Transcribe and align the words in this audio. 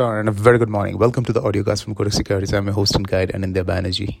And 0.00 0.28
a 0.28 0.32
very 0.32 0.58
good 0.58 0.68
morning. 0.68 0.96
Welcome 0.96 1.24
to 1.24 1.32
the 1.32 1.40
audiocast 1.40 1.82
from 1.82 1.96
Kotak 1.96 2.12
Securities. 2.12 2.54
I'm 2.54 2.66
your 2.66 2.74
host 2.74 2.94
and 2.94 3.04
guide, 3.04 3.32
Anindya 3.34 3.64
Banerjee. 3.64 4.16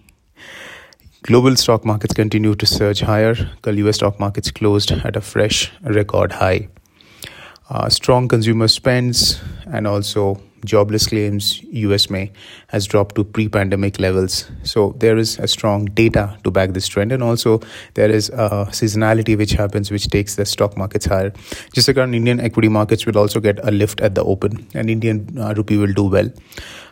Global 1.22 1.54
stock 1.54 1.84
markets 1.84 2.12
continue 2.12 2.56
to 2.56 2.66
surge 2.66 2.98
higher. 2.98 3.36
The 3.62 3.72
US 3.84 3.94
stock 3.94 4.18
markets 4.18 4.50
closed 4.50 4.90
at 4.90 5.14
a 5.14 5.20
fresh 5.20 5.70
record 5.82 6.32
high. 6.32 6.68
Uh, 7.70 7.88
strong 7.88 8.28
consumer 8.28 8.66
spends 8.66 9.40
and 9.66 9.86
also 9.86 10.40
jobless 10.64 11.06
claims 11.06 11.62
US 11.64 12.10
May 12.10 12.32
has 12.68 12.86
dropped 12.86 13.14
to 13.16 13.24
pre-pandemic 13.24 14.00
levels. 14.00 14.50
So 14.62 14.94
there 14.98 15.18
is 15.18 15.38
a 15.38 15.46
strong 15.46 15.84
data 15.84 16.38
to 16.44 16.50
back 16.50 16.72
this 16.72 16.88
trend, 16.88 17.12
and 17.12 17.22
also 17.22 17.60
there 17.94 18.10
is 18.10 18.30
a 18.30 18.66
seasonality 18.70 19.36
which 19.36 19.52
happens, 19.52 19.90
which 19.90 20.08
takes 20.08 20.36
the 20.36 20.46
stock 20.46 20.76
markets 20.76 21.06
higher. 21.06 21.32
Just 21.74 21.88
like 21.88 21.98
Indian 21.98 22.40
equity 22.40 22.68
markets 22.68 23.06
will 23.06 23.18
also 23.18 23.38
get 23.38 23.60
a 23.62 23.70
lift 23.70 24.00
at 24.00 24.14
the 24.14 24.24
open, 24.24 24.66
and 24.74 24.90
Indian 24.90 25.28
uh, 25.38 25.54
rupee 25.56 25.76
will 25.76 25.92
do 25.92 26.04
well. 26.04 26.30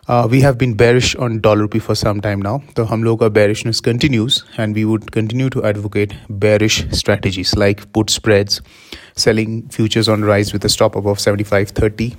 Uh, 0.08 0.28
we 0.30 0.40
have 0.40 0.56
been 0.56 0.74
bearish 0.74 1.16
on 1.16 1.40
dollar 1.40 1.62
rupee 1.62 1.80
for 1.80 1.96
some 1.96 2.20
time 2.20 2.40
now. 2.40 2.62
The 2.76 2.86
hum 2.86 3.02
logo 3.02 3.28
bearishness 3.28 3.80
continues, 3.80 4.44
and 4.56 4.72
we 4.74 4.84
would 4.84 5.10
continue 5.10 5.50
to 5.50 5.64
advocate 5.64 6.14
bearish 6.28 6.86
strategies 6.92 7.56
like 7.56 7.92
put 7.92 8.10
spreads, 8.10 8.60
selling 9.16 9.68
futures 9.68 10.08
on 10.08 10.22
rise 10.22 10.52
with 10.52 10.64
a 10.64 10.68
stop 10.68 10.94
above 10.94 11.18
75.30 11.18 12.16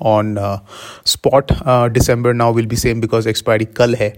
on 0.00 0.38
uh, 0.38 0.58
spot 1.04 1.52
uh, 1.66 1.88
december 1.88 2.34
now 2.34 2.50
will 2.50 2.66
be 2.66 2.76
same 2.76 3.00
because 3.00 3.26
expiry 3.26 3.66
kal 3.66 3.94
hai 3.94 4.12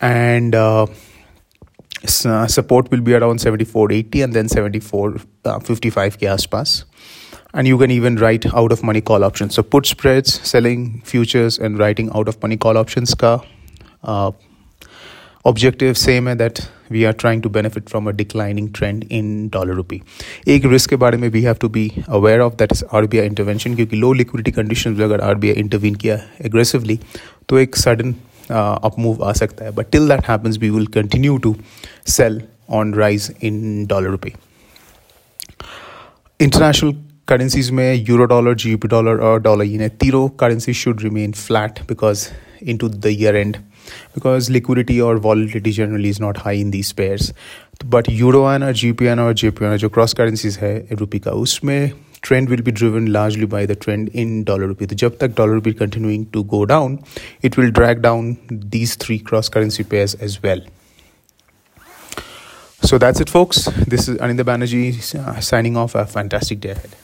and 0.00 0.54
uh, 0.54 0.86
uh, 2.24 2.46
support 2.46 2.90
will 2.90 3.00
be 3.00 3.14
around 3.14 3.38
74.80 3.38 4.24
and 4.24 4.32
then 4.32 4.46
74.55 4.46 5.24
uh, 5.44 6.10
ke 6.10 6.30
aspas 6.34 6.84
and 7.53 7.67
you 7.67 7.77
can 7.77 7.91
even 7.91 8.17
write 8.17 8.45
out 8.53 8.71
of 8.71 8.83
money 8.83 9.01
call 9.01 9.23
options 9.23 9.55
so 9.55 9.63
put 9.63 9.85
spreads 9.85 10.33
selling 10.53 10.87
futures 11.03 11.57
and 11.59 11.79
writing 11.79 12.09
out 12.13 12.27
of 12.27 12.41
money 12.41 12.57
call 12.57 12.77
options 12.77 13.13
ka 13.23 13.33
uh, 14.03 14.31
objective 15.45 15.97
same 15.97 16.27
hai 16.27 16.35
that 16.35 16.61
we 16.89 17.05
are 17.05 17.13
trying 17.23 17.41
to 17.41 17.49
benefit 17.49 17.89
from 17.89 18.07
a 18.07 18.13
declining 18.13 18.71
trend 18.77 19.05
in 19.19 19.31
dollar 19.55 19.75
rupee 19.79 19.99
एक 20.55 20.65
risk 20.71 20.89
के 20.89 20.95
बारे 21.03 21.17
में 21.17 21.27
we 21.29 21.41
have 21.41 21.55
to 21.61 21.69
be 21.69 21.89
aware 22.09 22.39
of 22.39 22.55
that 22.59 22.71
is 22.73 22.83
R 22.93 23.05
B 23.13 23.19
I 23.19 23.25
intervention 23.27 23.75
क्योंकि 23.75 23.95
लो 23.95 24.11
liquidity 24.13 24.51
condition 24.51 24.91
में 24.91 25.03
अगर 25.05 25.21
R 25.21 25.35
B 25.43 25.49
I 25.49 25.55
intervene 25.61 25.95
किया 26.03 26.19
aggressively 26.45 26.99
तो 27.49 27.59
एक 27.59 27.75
सडन 27.75 28.15
अप 28.49 28.95
मूव 28.99 29.23
आ 29.23 29.31
सकता 29.33 29.65
है 29.65 29.71
but 29.75 29.89
till 29.91 30.07
that 30.09 30.29
happens 30.29 30.57
we 30.61 30.69
will 30.69 30.85
continue 30.99 31.37
to 31.45 31.55
cell 32.17 32.41
on 32.79 32.93
rise 32.93 33.31
in 33.43 33.85
dollar 33.89 34.09
rupee 34.09 34.33
international 36.39 36.93
currencies 37.28 37.70
में 37.70 37.94
euro 38.08 38.24
dollar 38.34 38.54
जी 38.62 38.74
डॉलर 38.84 39.20
और 39.26 39.40
डॉलर 39.42 39.64
इन 39.64 39.88
तीनों 40.00 40.28
currency 40.40 40.72
should 40.74 41.02
remain 41.02 41.32
flat 41.32 41.80
because 41.88 42.26
into 42.76 42.88
the 42.88 43.06
year 43.06 43.36
end 43.36 43.56
because 44.14 44.48
liquidity 44.54 45.00
or 45.00 45.12
volatility 45.22 45.70
generally 45.76 46.10
is 46.14 46.18
not 46.24 46.40
high 46.42 46.56
in 46.64 46.70
these 46.74 46.90
pairs 46.98 47.32
but 47.94 48.10
euro 48.10 48.42
and 48.48 48.66
or 48.66 48.72
gpn 48.82 49.22
or 49.24 49.32
jpn 49.42 49.76
जो 49.84 49.88
cross 49.96 50.14
currencies 50.18 50.58
है 50.58 50.72
rupee 51.00 51.18
का 51.18 51.30
उसमें 51.44 51.90
trend 52.22 52.48
will 52.48 52.60
be 52.62 52.70
driven 52.70 53.06
largely 53.08 53.46
by 53.54 53.66
the 53.66 53.76
trend 53.82 54.10
in 54.22 54.42
dollar 54.44 54.66
rupee 54.66 54.86
तो 54.86 54.96
जब 55.02 55.16
तक 55.20 55.36
dollar 55.36 55.54
rupee 55.54 55.72
continuing 55.72 56.26
to 56.32 56.42
go 56.52 56.62
down 56.72 56.98
it 57.44 57.58
will 57.58 57.70
drag 57.70 57.98
down 57.98 58.36
these 58.52 58.96
three 59.00 59.18
cross 59.28 59.48
currency 59.54 59.82
pairs 59.94 60.16
as 60.22 60.38
well 60.44 60.66
So 62.82 62.98
that's 62.98 63.22
it, 63.22 63.30
folks. 63.32 63.58
This 63.94 64.06
is 64.08 64.16
Anindya 64.18 64.44
Banerjee 64.44 64.84
uh, 65.16 65.38
signing 65.42 65.76
off. 65.76 65.94
A 65.94 66.06
fantastic 66.08 66.60
day 66.60 66.70
ahead. 66.70 67.00